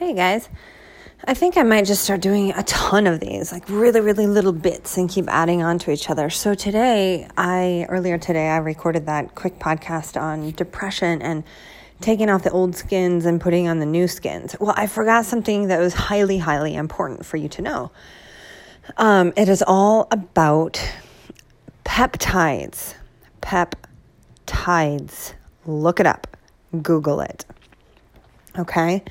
Hey 0.00 0.14
guys. 0.14 0.48
I 1.26 1.34
think 1.34 1.58
I 1.58 1.62
might 1.62 1.84
just 1.84 2.02
start 2.02 2.22
doing 2.22 2.52
a 2.52 2.62
ton 2.62 3.06
of 3.06 3.20
these, 3.20 3.52
like 3.52 3.68
really, 3.68 4.00
really 4.00 4.26
little 4.26 4.54
bits 4.54 4.96
and 4.96 5.10
keep 5.10 5.28
adding 5.28 5.62
on 5.62 5.78
to 5.80 5.90
each 5.90 6.08
other. 6.08 6.30
So 6.30 6.54
today, 6.54 7.28
I, 7.36 7.84
earlier 7.86 8.16
today, 8.16 8.48
I 8.48 8.56
recorded 8.56 9.04
that 9.04 9.34
quick 9.34 9.58
podcast 9.58 10.18
on 10.18 10.52
depression 10.52 11.20
and 11.20 11.44
taking 12.00 12.30
off 12.30 12.44
the 12.44 12.50
old 12.50 12.76
skins 12.76 13.26
and 13.26 13.42
putting 13.42 13.68
on 13.68 13.78
the 13.78 13.84
new 13.84 14.08
skins. 14.08 14.56
Well, 14.58 14.72
I 14.74 14.86
forgot 14.86 15.26
something 15.26 15.68
that 15.68 15.78
was 15.78 15.92
highly, 15.92 16.38
highly 16.38 16.76
important 16.76 17.26
for 17.26 17.36
you 17.36 17.50
to 17.50 17.60
know. 17.60 17.92
Um, 18.96 19.34
it 19.36 19.50
is 19.50 19.62
all 19.66 20.08
about 20.10 20.82
peptides. 21.84 22.94
Peptides. 23.42 25.34
Look 25.66 26.00
it 26.00 26.06
up, 26.06 26.26
Google 26.80 27.20
it. 27.20 27.44
Okay? 28.58 29.04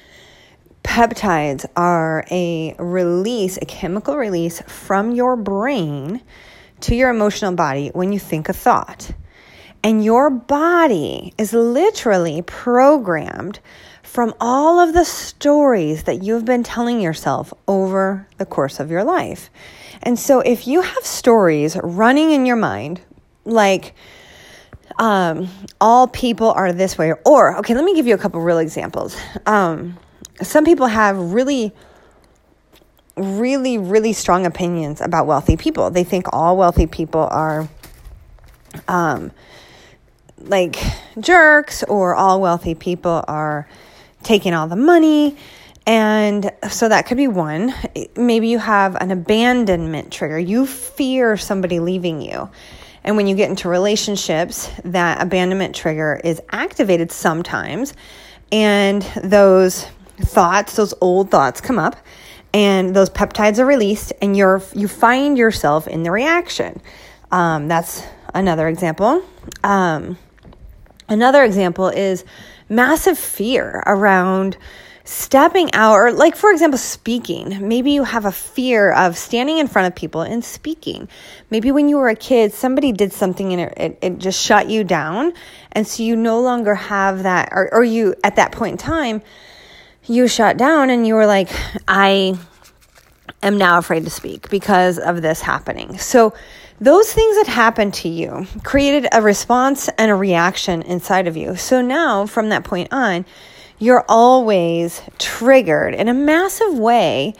Peptides 0.83 1.65
are 1.75 2.25
a 2.31 2.75
release, 2.79 3.57
a 3.57 3.65
chemical 3.65 4.17
release 4.17 4.61
from 4.61 5.11
your 5.11 5.35
brain 5.35 6.21
to 6.81 6.95
your 6.95 7.09
emotional 7.09 7.53
body 7.53 7.89
when 7.93 8.11
you 8.13 8.19
think 8.19 8.49
a 8.49 8.53
thought. 8.53 9.11
And 9.83 10.03
your 10.03 10.29
body 10.29 11.33
is 11.37 11.53
literally 11.53 12.41
programmed 12.41 13.59
from 14.03 14.33
all 14.41 14.79
of 14.79 14.93
the 14.93 15.05
stories 15.05 16.03
that 16.03 16.23
you've 16.23 16.43
been 16.43 16.63
telling 16.63 16.99
yourself 16.99 17.53
over 17.67 18.27
the 18.37 18.45
course 18.45 18.79
of 18.79 18.89
your 18.89 19.03
life. 19.03 19.49
And 20.01 20.17
so 20.17 20.39
if 20.39 20.67
you 20.67 20.81
have 20.81 21.05
stories 21.05 21.77
running 21.83 22.31
in 22.31 22.45
your 22.45 22.55
mind, 22.55 23.01
like, 23.45 23.93
um, 24.97 25.47
all 25.79 26.07
people 26.07 26.51
are 26.51 26.73
this 26.73 26.97
way, 26.97 27.13
or, 27.25 27.57
okay, 27.57 27.75
let 27.75 27.83
me 27.83 27.95
give 27.95 28.07
you 28.07 28.15
a 28.15 28.17
couple 28.17 28.41
real 28.41 28.57
examples. 28.57 29.15
Um, 29.45 29.97
some 30.41 30.65
people 30.65 30.87
have 30.87 31.17
really 31.17 31.73
really 33.15 33.77
really 33.77 34.13
strong 34.13 34.45
opinions 34.45 35.01
about 35.01 35.27
wealthy 35.27 35.57
people. 35.57 35.89
They 35.89 36.03
think 36.03 36.27
all 36.31 36.55
wealthy 36.55 36.87
people 36.87 37.27
are 37.29 37.67
um 38.87 39.31
like 40.37 40.77
jerks 41.19 41.83
or 41.83 42.15
all 42.15 42.39
wealthy 42.39 42.75
people 42.75 43.23
are 43.27 43.67
taking 44.23 44.53
all 44.53 44.67
the 44.67 44.75
money. 44.75 45.37
And 45.85 46.51
so 46.69 46.87
that 46.87 47.07
could 47.07 47.17
be 47.17 47.27
one. 47.27 47.73
Maybe 48.15 48.47
you 48.47 48.59
have 48.59 48.95
an 48.95 49.11
abandonment 49.11 50.13
trigger. 50.13 50.37
You 50.37 50.65
fear 50.65 51.35
somebody 51.35 51.79
leaving 51.79 52.21
you. 52.21 52.49
And 53.03 53.17
when 53.17 53.27
you 53.27 53.35
get 53.35 53.49
into 53.49 53.69
relationships 53.69 54.69
that 54.85 55.21
abandonment 55.21 55.75
trigger 55.75 56.19
is 56.23 56.41
activated 56.51 57.11
sometimes. 57.11 57.93
And 58.51 59.01
those 59.23 59.85
thoughts, 60.23 60.75
those 60.75 60.93
old 61.01 61.31
thoughts 61.31 61.61
come 61.61 61.79
up 61.79 61.95
and 62.53 62.95
those 62.95 63.09
peptides 63.09 63.59
are 63.59 63.65
released 63.65 64.13
and 64.21 64.35
you're 64.35 64.61
you 64.73 64.87
find 64.87 65.37
yourself 65.37 65.87
in 65.87 66.03
the 66.03 66.11
reaction. 66.11 66.81
Um, 67.31 67.67
that's 67.67 68.03
another 68.33 68.67
example. 68.67 69.23
Um, 69.63 70.17
another 71.07 71.43
example 71.43 71.89
is 71.89 72.25
massive 72.67 73.17
fear 73.17 73.83
around 73.85 74.57
stepping 75.03 75.73
out 75.73 75.95
or 75.95 76.11
like 76.11 76.35
for 76.35 76.51
example 76.51 76.77
speaking 76.77 77.67
maybe 77.67 77.89
you 77.89 78.03
have 78.03 78.25
a 78.25 78.31
fear 78.31 78.91
of 78.91 79.17
standing 79.17 79.57
in 79.57 79.67
front 79.67 79.87
of 79.87 79.95
people 79.95 80.21
and 80.21 80.45
speaking 80.45 81.09
maybe 81.49 81.71
when 81.71 81.89
you 81.89 81.97
were 81.97 82.09
a 82.09 82.15
kid 82.15 82.53
somebody 82.53 82.91
did 82.91 83.11
something 83.11 83.51
and 83.51 83.59
it, 83.59 83.73
it, 83.75 83.99
it 84.03 84.17
just 84.19 84.39
shut 84.39 84.69
you 84.69 84.83
down 84.83 85.33
and 85.71 85.87
so 85.87 86.03
you 86.03 86.15
no 86.15 86.39
longer 86.39 86.75
have 86.75 87.23
that 87.23 87.49
or, 87.51 87.73
or 87.73 87.83
you 87.83 88.13
at 88.23 88.35
that 88.35 88.51
point 88.51 88.73
in 88.73 88.77
time 88.77 89.19
you 90.09 90.27
shut 90.27 90.57
down 90.57 90.89
and 90.89 91.05
you 91.05 91.13
were 91.13 91.27
like, 91.27 91.49
I 91.87 92.37
am 93.43 93.57
now 93.57 93.77
afraid 93.77 94.03
to 94.05 94.09
speak 94.09 94.49
because 94.49 94.97
of 94.97 95.21
this 95.21 95.41
happening. 95.41 95.97
So, 95.97 96.33
those 96.81 97.11
things 97.11 97.35
that 97.35 97.47
happened 97.47 97.93
to 97.95 98.07
you 98.07 98.47
created 98.63 99.05
a 99.11 99.21
response 99.21 99.89
and 99.97 100.09
a 100.09 100.15
reaction 100.15 100.81
inside 100.81 101.27
of 101.27 101.35
you. 101.35 101.57
So 101.57 101.81
now, 101.81 102.25
from 102.25 102.49
that 102.49 102.63
point 102.63 102.93
on, 102.93 103.25
you're 103.79 104.05
always 104.07 105.01
triggered 105.17 105.93
in 105.93 106.07
a 106.07 106.13
massive 106.13 106.79
way, 106.79 107.33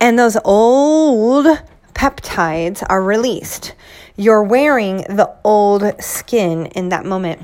and 0.00 0.18
those 0.18 0.38
old 0.46 1.46
peptides 1.92 2.82
are 2.88 3.02
released. 3.02 3.74
You're 4.16 4.42
wearing 4.42 4.98
the 4.98 5.30
old 5.44 6.02
skin 6.02 6.66
in 6.66 6.88
that 6.88 7.04
moment. 7.04 7.42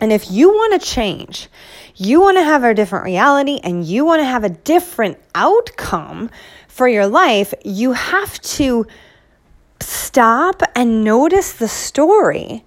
And 0.00 0.12
if 0.12 0.30
you 0.30 0.50
want 0.50 0.80
to 0.80 0.86
change, 0.86 1.48
you 1.96 2.20
want 2.20 2.36
to 2.36 2.44
have 2.44 2.62
a 2.62 2.74
different 2.74 3.04
reality 3.04 3.58
and 3.64 3.84
you 3.84 4.04
want 4.04 4.20
to 4.20 4.24
have 4.24 4.44
a 4.44 4.48
different 4.48 5.18
outcome 5.34 6.30
for 6.68 6.86
your 6.86 7.06
life, 7.06 7.52
you 7.64 7.92
have 7.92 8.40
to 8.40 8.86
stop 9.80 10.62
and 10.74 11.02
notice 11.02 11.52
the 11.52 11.68
story 11.68 12.64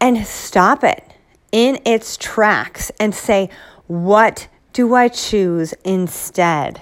and 0.00 0.26
stop 0.26 0.84
it 0.84 1.04
in 1.50 1.80
its 1.84 2.16
tracks 2.16 2.92
and 3.00 3.14
say, 3.14 3.50
What 3.86 4.48
do 4.72 4.94
I 4.94 5.08
choose 5.08 5.72
instead? 5.84 6.80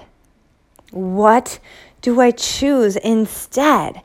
What 0.91 1.59
do 2.01 2.21
I 2.21 2.31
choose 2.31 2.95
instead? 2.97 4.01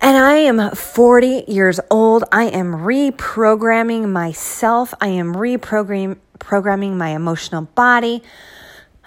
And 0.00 0.16
I 0.16 0.36
am 0.36 0.70
40 0.70 1.44
years 1.48 1.80
old. 1.90 2.24
I 2.30 2.44
am 2.44 2.72
reprogramming 2.72 4.10
myself. 4.10 4.92
I 5.00 5.08
am 5.08 5.34
reprogramming 5.34 6.18
programming 6.38 6.98
my 6.98 7.10
emotional 7.10 7.62
body. 7.62 8.22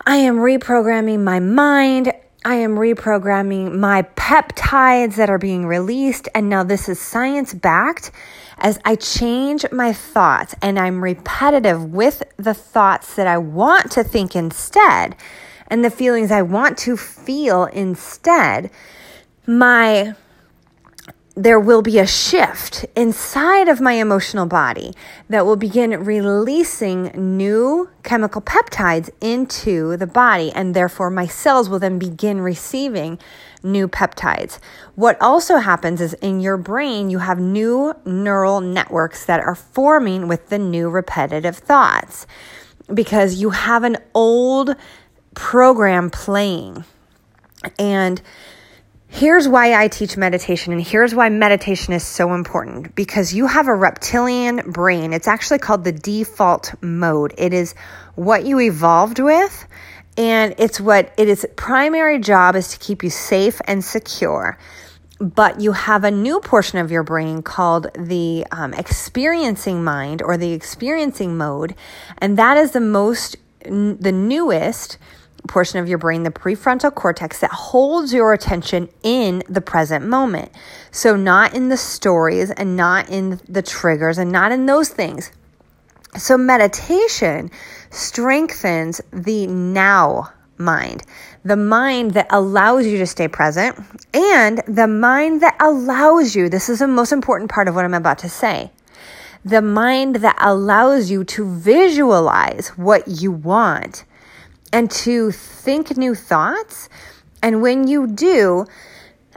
I 0.06 0.18
am 0.18 0.38
reprogramming 0.38 1.24
my 1.24 1.40
mind. 1.40 2.12
I 2.44 2.56
am 2.56 2.76
reprogramming 2.76 3.76
my 3.78 4.04
peptides 4.16 5.16
that 5.16 5.30
are 5.30 5.38
being 5.38 5.66
released. 5.66 6.28
And 6.34 6.50
now 6.50 6.64
this 6.64 6.90
is 6.90 7.00
science 7.00 7.54
backed 7.54 8.12
as 8.58 8.80
I 8.86 8.96
change 8.96 9.66
my 9.72 9.94
thoughts 9.94 10.56
and 10.62 10.80
I'm 10.80 11.04
repetitive 11.04 11.94
with 11.94 12.24
the 12.38 12.54
thoughts 12.54 13.16
that 13.16 13.28
I 13.28 13.38
want 13.38 13.92
to 13.92 14.04
think 14.04 14.36
instead 14.36 15.16
and 15.68 15.84
the 15.84 15.90
feelings 15.92 16.32
I 16.32 16.42
want 16.42 16.78
to 16.80 16.98
feel 16.98 17.66
instead. 17.66 18.72
My 19.46 20.16
there 21.40 21.60
will 21.60 21.82
be 21.82 22.00
a 22.00 22.06
shift 22.06 22.86
inside 22.98 23.70
of 23.70 23.80
my 23.80 23.94
emotional 23.94 24.46
body 24.46 24.92
that 25.30 25.46
will 25.46 25.56
begin 25.56 25.92
releasing 26.04 27.04
new 27.16 27.90
chemical 28.04 28.42
peptides 28.42 29.10
into 29.22 29.96
the 29.96 30.06
body, 30.06 30.52
and 30.54 30.76
therefore 30.76 31.10
my 31.10 31.26
cells 31.26 31.70
will 31.70 31.80
then 31.80 31.98
begin 31.98 32.42
receiving 32.42 33.18
new 33.64 33.88
peptides. 33.88 34.60
What 34.96 35.18
also 35.22 35.60
happens 35.60 36.02
is 36.02 36.14
in 36.16 36.42
your 36.42 36.58
brain, 36.58 37.10
you 37.10 37.20
have 37.20 37.40
new 37.40 37.94
neural 38.04 38.60
networks 38.60 39.26
that 39.26 39.40
are 39.40 39.56
forming 39.56 40.28
with 40.28 40.50
the 40.50 40.60
new 40.60 40.90
repetitive 40.90 41.56
thoughts 41.56 42.28
because 42.94 43.40
you 43.40 43.52
have 43.52 43.86
an 43.86 43.96
old 44.14 44.76
program 45.36 46.10
playing. 46.10 46.84
And 47.78 48.22
Here's 49.12 49.48
why 49.48 49.74
I 49.74 49.88
teach 49.88 50.18
meditation, 50.18 50.72
and 50.72 50.82
here's 50.82 51.16
why 51.16 51.30
meditation 51.30 51.94
is 51.94 52.04
so 52.04 52.36
important 52.36 52.94
because 52.94 53.34
you 53.34 53.48
have 53.48 53.68
a 53.68 53.74
reptilian 53.74 54.72
brain. 54.72 55.14
It's 55.14 55.28
actually 55.28 55.58
called 55.58 55.84
the 55.84 55.92
default 55.92 56.76
mode. 56.82 57.34
It 57.36 57.52
is 57.52 57.74
what 58.14 58.46
you 58.46 58.60
evolved 58.60 59.18
with, 59.18 59.66
and 60.16 60.54
it's 60.60 60.80
what 60.80 61.12
it 61.18 61.28
is 61.28 61.46
primary 61.56 62.20
job 62.20 62.56
is 62.56 62.70
to 62.70 62.78
keep 62.78 63.04
you 63.04 63.10
safe 63.10 63.60
and 63.66 63.84
secure. 63.84 64.60
But 65.20 65.60
you 65.60 65.72
have 65.72 66.04
a 66.04 66.12
new 66.12 66.40
portion 66.40 66.78
of 66.78 66.92
your 66.92 67.04
brain 67.04 67.42
called 67.42 67.88
the 67.98 68.46
um, 68.52 68.76
experiencing 68.76 69.84
mind 69.84 70.22
or 70.22 70.38
the 70.38 70.54
experiencing 70.54 71.36
mode, 71.36 71.74
and 72.20 72.38
that 72.38 72.58
is 72.58 72.72
the 72.72 72.80
most, 72.80 73.38
the 73.64 74.14
newest 74.14 75.00
portion 75.48 75.80
of 75.80 75.88
your 75.88 75.98
brain, 75.98 76.24
the 76.24 76.32
prefrontal 76.32 76.94
cortex, 76.94 77.40
that 77.40 77.52
holds 77.52 78.14
your 78.14 78.34
attention 78.34 78.90
in 79.04 79.44
the 79.50 79.62
present 79.62 80.06
moment. 80.06 80.52
So, 80.92 81.16
not 81.16 81.54
in 81.54 81.70
the 81.70 81.78
stories 81.78 82.52
and 82.52 82.76
not 82.76 83.10
in 83.10 83.40
the 83.48 83.62
triggers 83.62 84.18
and 84.18 84.32
not 84.32 84.52
in 84.52 84.66
those 84.66 84.90
things. 84.90 85.32
So, 86.18 86.38
meditation 86.38 87.52
strengthens 87.90 89.02
the 89.12 89.48
now 89.48 90.32
mind, 90.58 91.04
the 91.44 91.56
mind 91.56 92.12
that 92.16 92.28
allows 92.30 92.86
you 92.86 92.98
to 92.98 93.08
stay 93.08 93.28
present, 93.28 93.78
and 94.14 94.62
the 94.68 94.88
mind 94.88 95.42
that 95.42 95.56
allows 95.60 96.36
you 96.36 96.50
this 96.50 96.70
is 96.70 96.80
the 96.80 96.88
most 96.88 97.12
important 97.12 97.50
part 97.50 97.68
of 97.68 97.76
what 97.76 97.86
I'm 97.86 97.94
about 97.94 98.20
to 98.20 98.30
say 98.30 98.72
the 99.46 99.62
mind 99.62 100.18
that 100.18 100.36
allows 100.42 101.10
you 101.10 101.24
to 101.24 101.46
visualize 101.46 102.70
what 102.70 103.08
you 103.08 103.32
want 103.32 104.04
and 104.72 104.90
to 104.92 105.32
think 105.32 105.98
new 105.98 106.16
thoughts. 106.16 106.90
And 107.42 107.62
when 107.62 107.88
you 107.88 108.08
do, 108.08 108.66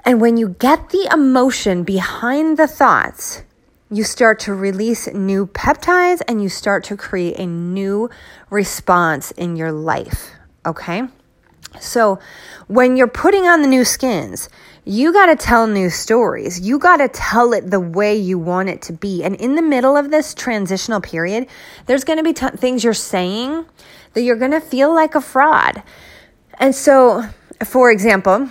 and 0.05 0.21
when 0.21 0.37
you 0.37 0.51
get 0.51 0.91
the 0.91 1.09
emotion 1.13 1.85
behind 1.85 2.57
the 2.57 2.67
thoughts, 2.67 3.43
you 3.91 4.05
start 4.05 4.41
to 4.41 4.55
release 4.55 5.07
new 5.09 5.47
peptides 5.47 6.23
and 6.27 6.43
you 6.43 6.49
start 6.49 6.85
to 6.85 6.97
create 6.97 7.39
a 7.39 7.47
new 7.47 8.11
response 8.51 9.31
in 9.33 9.57
your 9.57 9.71
life. 9.71 10.31
Okay? 10.65 11.03
So 11.81 12.19
when 12.69 12.97
you're 12.97 13.09
putting 13.09 13.47
on 13.47 13.63
the 13.63 13.69
new 13.69 13.85
skins, 13.85 14.49
you 14.85 15.13
got 15.13 15.27
to 15.27 15.37
tell 15.37 15.67
new 15.67 15.91
stories. 15.91 16.61
You 16.61 16.79
got 16.79 16.97
to 16.97 17.09
tell 17.09 17.53
it 17.53 17.71
the 17.71 17.81
way 17.81 18.17
you 18.17 18.39
want 18.39 18.69
it 18.69 18.83
to 18.83 18.93
be. 18.93 19.23
And 19.23 19.37
in 19.37 19.55
the 19.55 19.63
middle 19.63 19.97
of 19.97 20.11
this 20.11 20.35
transitional 20.35 21.01
period, 21.01 21.47
there's 21.87 22.05
going 22.05 22.17
to 22.19 22.25
be 22.25 22.33
t- 22.33 22.49
things 22.49 22.83
you're 22.83 22.95
saying 22.95 23.65
that 24.15 24.23
you're 24.23 24.37
going 24.37 24.51
to 24.51 24.61
feel 24.61 24.93
like 24.93 25.15
a 25.15 25.21
fraud. 25.21 25.83
And 26.59 26.75
so, 26.75 27.25
for 27.65 27.91
example, 27.91 28.49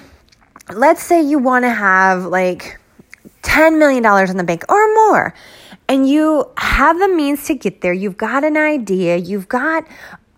let's 0.74 1.04
say 1.04 1.22
you 1.22 1.38
want 1.38 1.66
to 1.66 1.70
have 1.70 2.26
like 2.26 2.80
$10 3.44 3.78
million 3.78 4.06
in 4.30 4.38
the 4.38 4.44
bank 4.44 4.64
or 4.70 4.94
more, 4.96 5.34
and 5.90 6.08
you 6.08 6.50
have 6.58 6.98
the 7.00 7.10
means 7.10 7.46
to 7.46 7.56
get 7.56 7.82
there. 7.82 7.94
You've 7.94 8.18
got 8.18 8.46
an 8.46 8.56
idea, 8.56 9.18
you've 9.18 9.50
got 9.50 9.86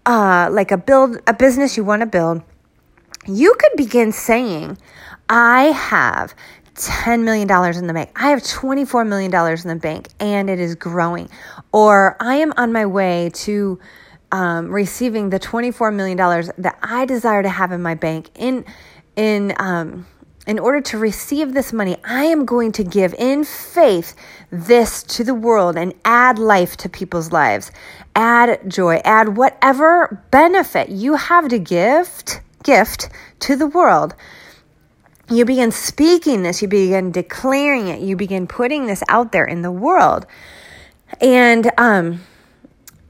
uh, 0.05 0.49
like 0.51 0.71
a 0.71 0.77
build, 0.77 1.19
a 1.27 1.33
business 1.33 1.77
you 1.77 1.83
want 1.83 1.99
to 1.99 2.07
build. 2.07 2.41
You 3.25 3.55
could 3.57 3.77
begin 3.77 4.11
saying, 4.11 4.77
I 5.29 5.65
have 5.65 6.35
$10 6.75 7.23
million 7.23 7.49
in 7.77 7.87
the 7.87 7.93
bank. 7.93 8.11
I 8.15 8.29
have 8.29 8.39
$24 8.39 9.07
million 9.07 9.33
in 9.33 9.67
the 9.67 9.79
bank 9.81 10.09
and 10.19 10.49
it 10.49 10.59
is 10.59 10.75
growing. 10.75 11.29
Or 11.71 12.17
I 12.19 12.35
am 12.35 12.53
on 12.57 12.73
my 12.73 12.85
way 12.85 13.31
to 13.35 13.79
um, 14.31 14.69
receiving 14.71 15.29
the 15.29 15.39
$24 15.39 15.93
million 15.93 16.17
that 16.17 16.77
I 16.81 17.05
desire 17.05 17.43
to 17.43 17.49
have 17.49 17.71
in 17.71 17.81
my 17.81 17.95
bank 17.95 18.29
in, 18.35 18.65
in, 19.15 19.53
um, 19.57 20.07
in 20.45 20.59
order 20.59 20.81
to 20.81 20.97
receive 20.97 21.53
this 21.53 21.71
money, 21.71 21.95
I 22.03 22.25
am 22.25 22.45
going 22.45 22.73
to 22.73 22.83
give 22.83 23.13
in 23.13 23.45
faith 23.45 24.15
this 24.51 25.03
to 25.03 25.23
the 25.23 25.33
world 25.33 25.77
and 25.77 25.93
add 26.03 26.39
life 26.39 26.75
to 26.77 26.89
people's 26.89 27.31
lives, 27.31 27.71
add 28.15 28.69
joy, 28.69 28.95
add 29.05 29.37
whatever 29.37 30.25
benefit 30.31 30.89
you 30.89 31.13
have 31.15 31.47
to 31.49 31.59
gift, 31.59 32.41
gift 32.63 33.09
to 33.39 33.55
the 33.55 33.67
world. 33.67 34.15
You 35.29 35.45
begin 35.45 35.71
speaking 35.71 36.43
this, 36.43 36.61
you 36.61 36.67
begin 36.67 37.11
declaring 37.11 37.87
it, 37.87 38.01
you 38.01 38.15
begin 38.15 38.47
putting 38.47 38.87
this 38.87 39.03
out 39.07 39.31
there 39.31 39.45
in 39.45 39.61
the 39.61 39.71
world. 39.71 40.25
And 41.21 41.71
um, 41.77 42.21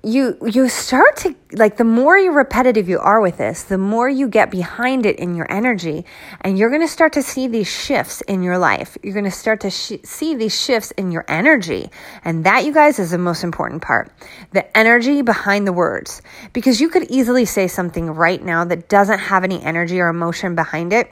you 0.05 0.37
you 0.45 0.67
start 0.67 1.15
to 1.15 1.33
like 1.53 1.77
the 1.77 1.83
more 1.85 2.17
you 2.17 2.29
repetitive 2.29 2.89
you 2.89 2.99
are 2.99 3.21
with 3.21 3.37
this 3.37 3.63
the 3.63 3.77
more 3.77 4.09
you 4.09 4.27
get 4.27 4.51
behind 4.51 5.05
it 5.05 5.17
in 5.17 5.33
your 5.33 5.49
energy 5.49 6.03
and 6.41 6.57
you're 6.57 6.69
going 6.69 6.81
to 6.81 6.89
start 6.89 7.13
to 7.13 7.23
see 7.23 7.47
these 7.47 7.69
shifts 7.69 8.19
in 8.21 8.43
your 8.43 8.57
life. 8.57 8.97
You're 9.01 9.13
going 9.13 9.23
to 9.23 9.31
start 9.31 9.61
to 9.61 9.69
sh- 9.69 10.03
see 10.03 10.35
these 10.35 10.59
shifts 10.59 10.91
in 10.91 11.13
your 11.13 11.23
energy 11.29 11.89
and 12.25 12.43
that 12.43 12.65
you 12.65 12.73
guys 12.73 12.99
is 12.99 13.11
the 13.11 13.17
most 13.17 13.45
important 13.45 13.81
part 13.81 14.11
the 14.51 14.77
energy 14.77 15.21
behind 15.21 15.65
the 15.65 15.73
words. 15.73 16.21
Because 16.51 16.81
you 16.81 16.89
could 16.89 17.09
easily 17.09 17.45
say 17.45 17.69
something 17.69 18.11
right 18.11 18.43
now 18.43 18.65
that 18.65 18.89
doesn't 18.89 19.19
have 19.19 19.45
any 19.45 19.63
energy 19.63 20.01
or 20.01 20.09
emotion 20.09 20.53
behind 20.53 20.91
it. 20.91 21.09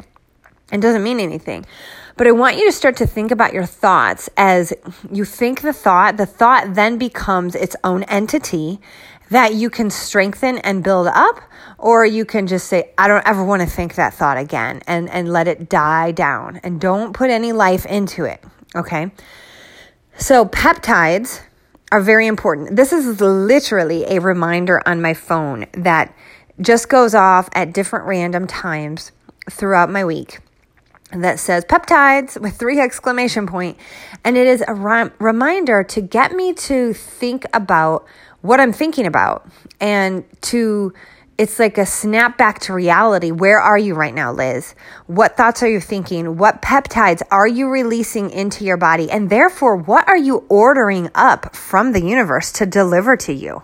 And 0.73 0.81
doesn't 0.81 1.03
mean 1.03 1.19
anything 1.19 1.65
but 2.17 2.27
I 2.27 2.31
want 2.31 2.57
you 2.57 2.65
to 2.65 2.71
start 2.71 2.97
to 2.97 3.07
think 3.07 3.31
about 3.31 3.53
your 3.53 3.65
thoughts 3.65 4.29
as 4.37 4.73
you 5.11 5.25
think 5.25 5.61
the 5.61 5.73
thought, 5.73 6.17
the 6.17 6.25
thought 6.25 6.73
then 6.75 6.97
becomes 6.97 7.55
its 7.55 7.75
own 7.83 8.03
entity 8.03 8.79
that 9.29 9.53
you 9.53 9.69
can 9.69 9.89
strengthen 9.89 10.57
and 10.59 10.83
build 10.83 11.07
up, 11.07 11.39
or 11.77 12.05
you 12.05 12.25
can 12.25 12.47
just 12.47 12.67
say, 12.67 12.91
I 12.97 13.07
don't 13.07 13.25
ever 13.25 13.43
want 13.43 13.61
to 13.61 13.67
think 13.67 13.95
that 13.95 14.13
thought 14.13 14.37
again 14.37 14.81
and, 14.87 15.09
and 15.09 15.31
let 15.31 15.47
it 15.47 15.69
die 15.69 16.11
down 16.11 16.59
and 16.63 16.81
don't 16.81 17.13
put 17.13 17.29
any 17.29 17.53
life 17.53 17.85
into 17.85 18.25
it. 18.25 18.43
Okay. 18.75 19.09
So 20.17 20.45
peptides 20.45 21.41
are 21.91 22.01
very 22.01 22.27
important. 22.27 22.75
This 22.75 22.91
is 22.91 23.21
literally 23.21 24.03
a 24.05 24.19
reminder 24.19 24.81
on 24.85 25.01
my 25.01 25.13
phone 25.13 25.65
that 25.73 26.13
just 26.59 26.89
goes 26.89 27.15
off 27.15 27.49
at 27.53 27.73
different 27.73 28.05
random 28.05 28.47
times 28.47 29.11
throughout 29.49 29.89
my 29.89 30.03
week 30.03 30.39
that 31.13 31.39
says 31.39 31.65
peptides 31.65 32.39
with 32.39 32.55
three 32.55 32.79
exclamation 32.79 33.47
point 33.47 33.77
and 34.23 34.37
it 34.37 34.47
is 34.47 34.63
a 34.67 34.73
rem- 34.73 35.11
reminder 35.19 35.83
to 35.83 36.01
get 36.01 36.31
me 36.31 36.53
to 36.53 36.93
think 36.93 37.45
about 37.53 38.05
what 38.41 38.59
i'm 38.59 38.73
thinking 38.73 39.05
about 39.05 39.47
and 39.79 40.23
to 40.41 40.93
it's 41.37 41.57
like 41.57 41.79
a 41.79 41.87
snap 41.87 42.37
back 42.37 42.59
to 42.59 42.73
reality. 42.73 43.31
Where 43.31 43.59
are 43.59 43.77
you 43.77 43.95
right 43.95 44.13
now 44.13 44.31
liz? 44.31 44.75
What 45.07 45.37
thoughts 45.37 45.63
are 45.63 45.67
you 45.67 45.79
thinking? 45.79 46.37
What 46.37 46.61
peptides 46.61 47.23
are 47.31 47.47
you 47.47 47.67
releasing 47.67 48.29
into 48.29 48.63
your 48.63 48.77
body? 48.77 49.09
And 49.09 49.27
therefore 49.27 49.75
what 49.75 50.07
are 50.07 50.17
you 50.17 50.45
ordering 50.49 51.09
up 51.15 51.55
from 51.55 51.93
the 51.93 52.03
universe 52.03 52.51
to 52.53 52.67
deliver 52.67 53.17
to 53.17 53.33
you 53.33 53.63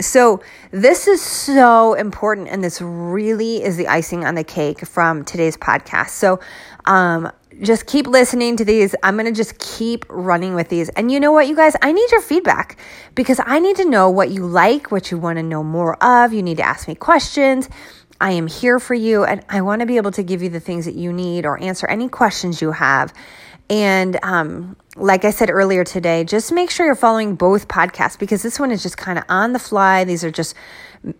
so, 0.00 0.40
this 0.70 1.08
is 1.08 1.20
so 1.20 1.94
important, 1.94 2.48
and 2.48 2.62
this 2.62 2.80
really 2.80 3.62
is 3.62 3.76
the 3.76 3.88
icing 3.88 4.24
on 4.24 4.36
the 4.36 4.44
cake 4.44 4.86
from 4.86 5.24
today's 5.24 5.56
podcast. 5.56 6.10
So, 6.10 6.38
um, 6.84 7.32
just 7.62 7.86
keep 7.86 8.06
listening 8.06 8.56
to 8.56 8.64
these. 8.64 8.94
I'm 9.02 9.16
going 9.16 9.26
to 9.26 9.32
just 9.32 9.58
keep 9.58 10.04
running 10.08 10.54
with 10.54 10.68
these. 10.68 10.88
And 10.90 11.10
you 11.10 11.18
know 11.18 11.32
what, 11.32 11.48
you 11.48 11.56
guys? 11.56 11.74
I 11.82 11.90
need 11.92 12.10
your 12.12 12.20
feedback 12.20 12.78
because 13.14 13.40
I 13.44 13.58
need 13.58 13.76
to 13.76 13.84
know 13.84 14.10
what 14.10 14.30
you 14.30 14.46
like, 14.46 14.92
what 14.92 15.10
you 15.10 15.18
want 15.18 15.38
to 15.38 15.42
know 15.42 15.64
more 15.64 16.02
of. 16.02 16.32
You 16.32 16.42
need 16.42 16.58
to 16.58 16.62
ask 16.66 16.86
me 16.86 16.94
questions. 16.94 17.68
I 18.20 18.32
am 18.32 18.46
here 18.46 18.78
for 18.78 18.94
you, 18.94 19.24
and 19.24 19.44
I 19.48 19.60
want 19.62 19.80
to 19.80 19.86
be 19.86 19.96
able 19.96 20.10
to 20.12 20.22
give 20.22 20.42
you 20.42 20.48
the 20.48 20.60
things 20.60 20.84
that 20.86 20.94
you 20.94 21.12
need 21.12 21.46
or 21.46 21.60
answer 21.60 21.86
any 21.86 22.08
questions 22.08 22.60
you 22.60 22.72
have. 22.72 23.12
And 23.70 24.18
um, 24.22 24.76
like 24.96 25.24
I 25.24 25.30
said 25.30 25.50
earlier 25.50 25.84
today, 25.84 26.24
just 26.24 26.52
make 26.52 26.70
sure 26.70 26.86
you're 26.86 26.94
following 26.94 27.34
both 27.34 27.68
podcasts 27.68 28.18
because 28.18 28.42
this 28.42 28.58
one 28.58 28.70
is 28.70 28.82
just 28.82 28.96
kind 28.96 29.18
of 29.18 29.24
on 29.28 29.52
the 29.52 29.58
fly. 29.58 30.04
These 30.04 30.24
are 30.24 30.30
just 30.30 30.54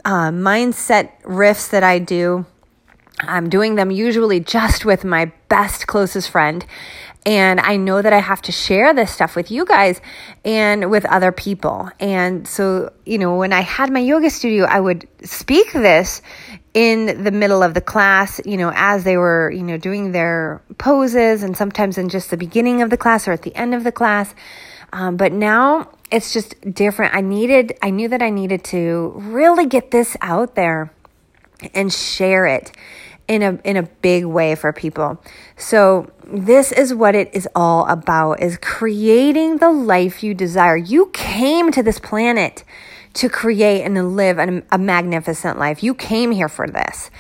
uh, 0.05 0.31
mindset 0.31 1.11
riffs 1.23 1.71
that 1.71 1.83
I 1.83 1.99
do. 1.99 2.47
I'm 3.21 3.49
doing 3.51 3.75
them 3.75 3.91
usually 3.91 4.41
just 4.41 4.85
with 4.85 5.05
my 5.05 5.33
best, 5.49 5.87
closest 5.87 6.31
friend. 6.31 6.65
And 7.29 7.61
I 7.61 7.77
know 7.77 8.01
that 8.01 8.15
I 8.15 8.21
have 8.21 8.41
to 8.43 8.53
share 8.53 8.95
this 8.95 9.11
stuff 9.11 9.37
with 9.37 9.51
you 9.51 9.67
guys 9.67 10.01
and 10.47 10.91
with 10.91 11.05
other 11.05 11.31
people. 11.31 11.91
And 12.01 12.49
so, 12.49 12.91
you 13.05 13.19
know, 13.19 13.37
when 13.37 13.53
I 13.53 13.61
had 13.61 13.93
my 13.93 14.01
yoga 14.01 14.31
studio, 14.31 14.65
I 14.65 14.81
would 14.81 15.07
speak 15.25 15.75
this 15.75 16.23
in 16.73 17.25
the 17.25 17.31
middle 17.31 17.63
of 17.63 17.75
the 17.75 17.83
class, 17.83 18.41
you 18.47 18.57
know, 18.57 18.73
as 18.75 19.05
they 19.05 19.19
were, 19.19 19.51
you 19.51 19.63
know, 19.63 19.77
doing 19.77 20.13
their 20.13 20.63
poses 20.79 21.43
and 21.43 21.55
sometimes 21.55 21.99
in 21.99 22.09
just 22.09 22.31
the 22.31 22.39
beginning 22.39 22.81
of 22.81 22.89
the 22.89 22.97
class 22.97 23.29
or 23.29 23.33
at 23.33 23.43
the 23.43 23.55
end 23.55 23.75
of 23.75 23.85
the 23.85 23.93
class. 23.93 24.35
Um, 24.95 25.19
but 25.19 25.31
now 25.31 25.91
it's 26.11 26.33
just 26.33 26.59
different. 26.73 27.15
I 27.15 27.21
needed, 27.21 27.77
I 27.83 27.91
knew 27.91 28.09
that 28.09 28.23
I 28.23 28.31
needed 28.31 28.65
to 28.73 29.13
really 29.17 29.67
get 29.67 29.91
this 29.91 30.17
out 30.23 30.55
there 30.55 30.95
and 31.75 31.93
share 31.93 32.47
it 32.47 32.73
in 33.29 33.43
a 33.43 33.59
in 33.63 33.77
a 33.77 33.83
big 33.83 34.25
way 34.25 34.55
for 34.55 34.73
people. 34.73 35.23
So 35.57 36.11
this 36.25 36.73
is 36.73 36.93
what 36.95 37.15
it 37.15 37.31
is 37.35 37.47
all 37.55 37.87
about 37.87 38.41
is 38.43 38.59
creating 38.59 39.59
the 39.59 39.71
life 39.71 40.23
you 40.23 40.35
desire. 40.35 40.77
You 40.77 41.11
came 41.13 41.71
to 41.73 41.83
this 41.83 41.99
planet 42.01 42.65
to 43.15 43.29
create 43.29 43.83
and 43.83 44.17
live 44.17 44.39
a, 44.39 44.63
a 44.73 44.79
magnificent 44.79 45.59
life. 45.59 45.83
You 45.83 45.95
came 45.95 46.31
here 46.33 46.49
for 46.49 46.67
this. 46.67 47.11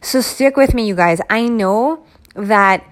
So 0.00 0.20
stick 0.20 0.56
with 0.56 0.74
me, 0.74 0.86
you 0.86 0.94
guys. 0.94 1.20
I 1.28 1.48
know 1.48 2.04
that 2.34 2.84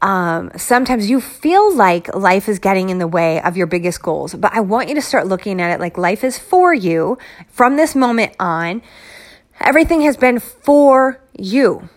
um, 0.00 0.50
sometimes 0.56 1.08
you 1.08 1.20
feel 1.20 1.74
like 1.74 2.14
life 2.14 2.48
is 2.48 2.58
getting 2.58 2.90
in 2.90 2.98
the 2.98 3.06
way 3.06 3.40
of 3.40 3.56
your 3.56 3.66
biggest 3.66 4.02
goals, 4.02 4.34
but 4.34 4.52
I 4.52 4.60
want 4.60 4.88
you 4.88 4.94
to 4.96 5.02
start 5.02 5.26
looking 5.26 5.60
at 5.60 5.72
it 5.72 5.80
like 5.80 5.96
life 5.96 6.24
is 6.24 6.38
for 6.38 6.74
you 6.74 7.18
from 7.48 7.76
this 7.76 7.94
moment 7.94 8.34
on. 8.40 8.82
Everything 9.60 10.00
has 10.02 10.16
been 10.16 10.40
for 10.40 11.20
you. 11.38 11.88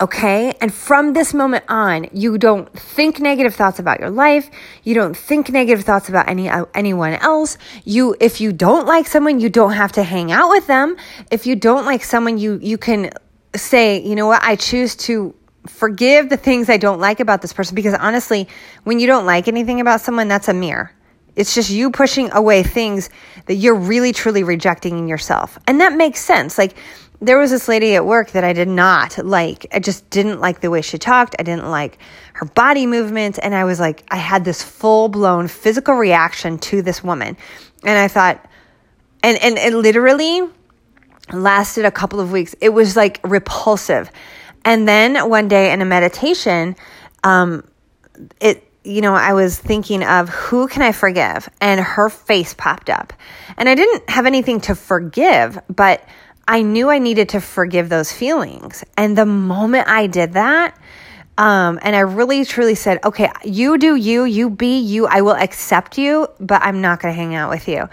Okay. 0.00 0.52
And 0.60 0.72
from 0.72 1.14
this 1.14 1.32
moment 1.32 1.64
on, 1.68 2.08
you 2.12 2.36
don't 2.36 2.70
think 2.78 3.18
negative 3.18 3.54
thoughts 3.54 3.78
about 3.78 3.98
your 3.98 4.10
life. 4.10 4.50
You 4.84 4.94
don't 4.94 5.16
think 5.16 5.50
negative 5.50 5.84
thoughts 5.84 6.08
about 6.08 6.28
any, 6.28 6.50
uh, 6.50 6.66
anyone 6.74 7.14
else. 7.14 7.56
You, 7.84 8.14
if 8.20 8.40
you 8.40 8.52
don't 8.52 8.86
like 8.86 9.06
someone, 9.06 9.40
you 9.40 9.48
don't 9.48 9.72
have 9.72 9.92
to 9.92 10.02
hang 10.02 10.32
out 10.32 10.50
with 10.50 10.66
them. 10.66 10.96
If 11.30 11.46
you 11.46 11.56
don't 11.56 11.86
like 11.86 12.04
someone, 12.04 12.36
you, 12.36 12.58
you 12.62 12.76
can 12.76 13.10
say, 13.56 14.00
you 14.02 14.14
know 14.14 14.26
what? 14.26 14.42
I 14.42 14.56
choose 14.56 14.96
to 14.96 15.34
forgive 15.66 16.28
the 16.28 16.36
things 16.36 16.68
I 16.68 16.76
don't 16.76 17.00
like 17.00 17.20
about 17.20 17.42
this 17.42 17.52
person 17.52 17.74
because 17.74 17.94
honestly, 17.94 18.48
when 18.84 19.00
you 19.00 19.06
don't 19.06 19.26
like 19.26 19.48
anything 19.48 19.80
about 19.80 20.02
someone, 20.02 20.28
that's 20.28 20.48
a 20.48 20.54
mirror. 20.54 20.92
It's 21.36 21.54
just 21.54 21.70
you 21.70 21.90
pushing 21.90 22.30
away 22.32 22.62
things 22.62 23.08
that 23.46 23.54
you're 23.54 23.74
really 23.74 24.12
truly 24.12 24.42
rejecting 24.42 24.98
in 24.98 25.08
yourself. 25.08 25.58
And 25.66 25.80
that 25.80 25.94
makes 25.94 26.20
sense. 26.20 26.58
Like 26.58 26.76
there 27.20 27.38
was 27.38 27.50
this 27.50 27.68
lady 27.68 27.94
at 27.94 28.06
work 28.06 28.30
that 28.30 28.44
I 28.44 28.52
did 28.52 28.68
not 28.68 29.18
like. 29.18 29.66
I 29.72 29.78
just 29.78 30.08
didn't 30.08 30.40
like 30.40 30.60
the 30.60 30.70
way 30.70 30.80
she 30.80 30.98
talked. 30.98 31.36
I 31.38 31.42
didn't 31.42 31.68
like 31.68 31.98
her 32.32 32.46
body 32.46 32.86
movements. 32.86 33.38
And 33.38 33.54
I 33.54 33.64
was 33.64 33.78
like, 33.78 34.04
I 34.10 34.16
had 34.16 34.44
this 34.44 34.62
full 34.62 35.08
blown 35.08 35.46
physical 35.48 35.94
reaction 35.94 36.58
to 36.58 36.80
this 36.80 37.04
woman. 37.04 37.36
And 37.84 37.98
I 37.98 38.08
thought, 38.08 38.44
and, 39.22 39.36
and 39.42 39.58
it 39.58 39.74
literally 39.74 40.48
lasted 41.30 41.84
a 41.84 41.90
couple 41.90 42.20
of 42.20 42.32
weeks. 42.32 42.54
It 42.60 42.70
was 42.70 42.96
like 42.96 43.20
repulsive. 43.22 44.10
And 44.64 44.88
then 44.88 45.28
one 45.28 45.48
day 45.48 45.72
in 45.72 45.82
a 45.82 45.84
meditation, 45.84 46.74
um, 47.22 47.64
it, 48.40 48.66
you 48.82 49.02
know, 49.02 49.14
I 49.14 49.34
was 49.34 49.58
thinking 49.58 50.02
of 50.02 50.30
who 50.30 50.68
can 50.68 50.82
I 50.82 50.92
forgive? 50.92 51.50
And 51.60 51.80
her 51.80 52.08
face 52.08 52.54
popped 52.54 52.88
up. 52.88 53.12
And 53.58 53.68
I 53.68 53.74
didn't 53.74 54.08
have 54.08 54.24
anything 54.24 54.60
to 54.62 54.74
forgive, 54.74 55.58
but 55.68 56.02
I 56.50 56.62
knew 56.62 56.90
I 56.90 56.98
needed 56.98 57.28
to 57.28 57.40
forgive 57.40 57.88
those 57.88 58.12
feelings. 58.12 58.82
And 58.96 59.16
the 59.16 59.24
moment 59.24 59.86
I 59.86 60.08
did 60.08 60.32
that, 60.32 60.76
um, 61.38 61.78
and 61.80 61.94
I 61.94 62.00
really 62.00 62.44
truly 62.44 62.74
said, 62.74 62.98
okay, 63.04 63.30
you 63.44 63.78
do 63.78 63.94
you, 63.94 64.24
you 64.24 64.50
be 64.50 64.80
you. 64.80 65.06
I 65.06 65.20
will 65.20 65.36
accept 65.36 65.96
you, 65.96 66.26
but 66.40 66.60
I'm 66.62 66.80
not 66.80 67.00
going 67.00 67.14
to 67.14 67.16
hang 67.16 67.36
out 67.36 67.50
with 67.50 67.68
you. 67.68 67.88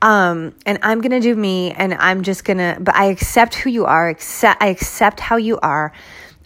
Um, 0.00 0.54
and 0.64 0.78
I'm 0.80 1.02
going 1.02 1.12
to 1.12 1.20
do 1.20 1.36
me 1.36 1.72
and 1.72 1.92
I'm 1.92 2.22
just 2.22 2.46
going 2.46 2.56
to, 2.56 2.78
but 2.80 2.94
I 2.94 3.06
accept 3.06 3.56
who 3.56 3.68
you 3.68 3.84
are. 3.84 4.08
Accept, 4.08 4.62
I 4.62 4.68
accept 4.68 5.20
how 5.20 5.36
you 5.36 5.58
are. 5.60 5.92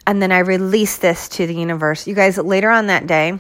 And 0.04 0.20
then 0.20 0.32
I 0.32 0.40
release 0.40 0.98
this 0.98 1.28
to 1.28 1.46
the 1.46 1.54
universe. 1.54 2.08
You 2.08 2.16
guys, 2.16 2.38
later 2.38 2.70
on 2.70 2.88
that 2.88 3.06
day, 3.06 3.38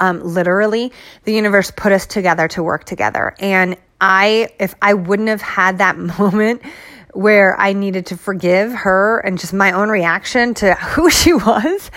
um, 0.00 0.20
literally, 0.20 0.90
the 1.22 1.32
universe 1.32 1.70
put 1.70 1.92
us 1.92 2.06
together 2.06 2.48
to 2.48 2.62
work 2.64 2.82
together. 2.82 3.36
And 3.38 3.76
I, 4.00 4.48
if 4.58 4.74
I 4.82 4.94
wouldn't 4.94 5.28
have 5.28 5.42
had 5.42 5.78
that 5.78 5.96
moment 6.18 6.62
where 7.12 7.58
I 7.58 7.72
needed 7.72 8.06
to 8.06 8.16
forgive 8.16 8.72
her 8.72 9.20
and 9.20 9.38
just 9.38 9.52
my 9.52 9.72
own 9.72 9.88
reaction 9.88 10.54
to 10.54 10.74
who 10.94 11.10
she 11.10 11.32
was, 11.32 11.90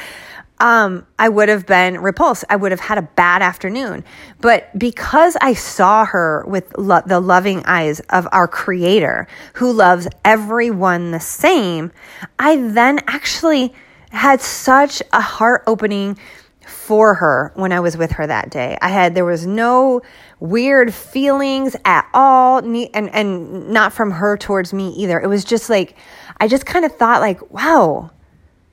um, 0.60 1.06
I 1.20 1.30
would 1.30 1.50
have 1.50 1.66
been 1.66 2.00
repulsed. 2.00 2.46
I 2.50 2.56
would 2.56 2.72
have 2.72 2.80
had 2.80 2.98
a 2.98 3.02
bad 3.02 3.42
afternoon. 3.42 4.04
But 4.40 4.78
because 4.78 5.36
I 5.42 5.56
saw 5.56 6.06
her 6.06 6.46
with 6.48 6.78
lo- 6.78 7.02
the 7.06 7.20
loving 7.20 7.64
eyes 7.66 8.00
of 8.10 8.28
our 8.32 8.48
creator 8.48 9.28
who 9.56 9.74
loves 9.74 10.08
everyone 10.24 11.12
the 11.12 11.20
same, 11.20 11.92
I 12.40 12.56
then 12.56 13.00
actually 13.08 13.74
had 14.12 14.42
such 14.42 15.02
a 15.12 15.22
heart 15.22 15.64
opening 15.68 16.18
for 16.66 17.16
her 17.16 17.52
when 17.56 17.72
I 17.72 17.80
was 17.80 17.98
with 17.98 18.12
her 18.12 18.28
that 18.28 18.50
day. 18.50 18.78
I 18.82 18.90
had 18.90 19.16
there 19.16 19.26
was 19.26 19.46
no 19.46 20.02
weird 20.40 20.94
feelings 20.94 21.76
at 21.86 22.08
all 22.14 22.60
and 22.60 22.90
and 22.94 23.70
not 23.70 23.94
from 23.94 24.12
her 24.12 24.38
towards 24.38 24.74
me 24.74 24.90
either. 24.90 25.20
It 25.20 25.28
was 25.28 25.44
just 25.44 25.70
like 25.70 25.96
I 26.38 26.48
just 26.48 26.66
kind 26.66 26.86
of 26.86 26.96
thought 26.96 27.22
like, 27.22 27.52
wow. 27.52 28.12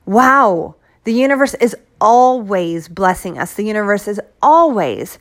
Wow. 0.05 0.75
The 1.03 1.13
universe 1.13 1.53
is 1.55 1.75
always 1.99 2.87
blessing 2.87 3.37
us. 3.37 3.53
The 3.53 3.63
universe 3.63 4.07
is 4.07 4.19
always 4.41 5.19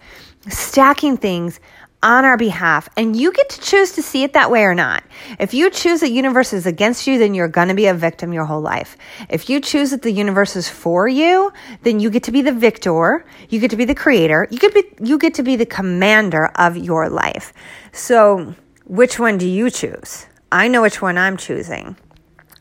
stacking 0.48 1.16
things 1.16 1.60
on 2.02 2.25
our 2.25 2.37
behalf. 2.37 2.88
And 2.97 3.14
you 3.14 3.33
get 3.33 3.49
to 3.50 3.61
choose 3.61 3.92
to 3.92 4.02
see 4.02 4.23
it 4.23 4.33
that 4.33 4.50
way 4.50 4.62
or 4.62 4.75
not. 4.75 5.04
If 5.38 5.52
you 5.54 5.71
choose 5.71 6.00
that 6.00 6.11
universe 6.11 6.52
is 6.52 6.66
against 6.66 7.07
you, 7.07 7.19
then 7.19 7.35
you're 7.35 7.49
going 7.49 7.69
to 7.69 7.75
be 7.75 7.87
a 7.87 7.95
victim 7.95 8.33
your 8.33 8.45
whole 8.45 8.61
life. 8.61 8.97
If 9.28 9.50
you 9.50 9.61
choose 9.61 9.90
that 9.90 10.02
the 10.02 10.11
universe 10.11 10.57
is 10.57 10.69
for 10.69 11.09
you, 11.09 11.52
then 11.83 12.00
you 12.00 12.11
get 12.11 12.23
to 12.25 12.33
be 12.33 12.42
the 12.42 12.52
victor. 12.52 13.25
You 13.49 13.61
get 13.61 13.71
to 13.71 13.76
be 13.76 13.85
the 13.85 13.95
creator. 13.95 14.49
You 14.50 14.59
get, 14.59 14.75
be, 14.75 14.85
you 15.02 15.19
get 15.19 15.35
to 15.35 15.42
be 15.42 15.57
the 15.57 15.66
commander 15.66 16.47
of 16.57 16.76
your 16.76 17.09
life. 17.09 17.52
So 17.92 18.54
which 18.87 19.19
one 19.19 19.38
do 19.38 19.47
you 19.47 19.71
choose? 19.71 20.26
I 20.50 20.69
know 20.69 20.83
which 20.83 21.00
one 21.00 21.19
I'm 21.19 21.37
choosing. 21.37 21.97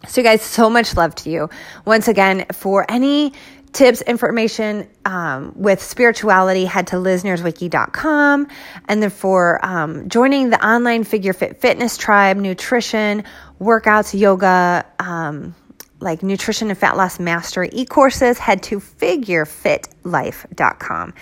So, 0.07 0.21
you 0.21 0.27
guys, 0.27 0.41
so 0.41 0.69
much 0.69 0.95
love 0.95 1.13
to 1.15 1.29
you. 1.29 1.49
Once 1.83 2.07
again, 2.07 2.45
for 2.53 2.85
any 2.89 3.33
tips, 3.73 4.01
information 4.01 4.89
um, 5.05 5.53
with 5.55 5.81
spirituality, 5.81 6.65
head 6.65 6.87
to 6.87 6.95
liznierswiki.com. 6.95 8.47
And 8.87 9.03
then 9.03 9.09
for 9.09 9.63
um, 9.65 10.09
joining 10.09 10.49
the 10.49 10.65
online 10.65 11.03
Figure 11.03 11.33
Fit 11.33 11.61
Fitness 11.61 11.97
Tribe, 11.97 12.37
nutrition, 12.37 13.23
workouts, 13.59 14.17
yoga, 14.17 14.85
um, 14.99 15.55
like 15.99 16.23
nutrition 16.23 16.69
and 16.69 16.77
fat 16.77 16.95
loss 16.97 17.19
mastery 17.19 17.69
e 17.71 17.85
courses, 17.85 18.37
head 18.37 18.61
to 18.63 18.79
figurefitlife.com. 18.79 21.13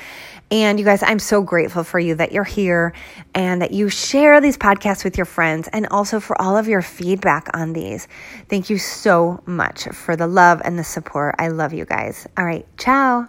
And 0.50 0.80
you 0.80 0.86
guys, 0.86 1.04
I'm 1.04 1.20
so 1.20 1.42
grateful 1.42 1.84
for 1.84 2.00
you 2.00 2.16
that 2.16 2.32
you're 2.32 2.46
here 2.46 2.94
and 3.36 3.62
that 3.62 3.72
you 3.72 3.90
share 3.90 4.40
these 4.40 4.58
podcasts 4.58 5.04
with 5.04 5.18
your 5.18 5.26
friends 5.26 5.68
and 5.74 5.88
also 5.88 6.22
for 6.22 6.42
all 6.42 6.56
of 6.56 6.70
your 6.70 6.82
feedback 6.82 7.50
on 7.54 7.74
these. 7.74 8.08
Thank 8.48 8.70
you 8.70 8.78
so 8.78 9.44
much 9.46 9.90
for 9.90 10.16
the 10.16 10.28
love 10.28 10.62
and 10.64 10.80
the 10.80 10.86
support. 10.86 11.36
I 11.38 11.50
love 11.50 11.74
you 11.74 11.84
guys. 11.84 12.28
All 12.38 12.46
right, 12.46 12.66
ciao. 12.78 13.28